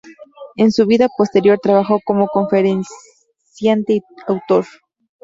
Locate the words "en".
0.55-0.71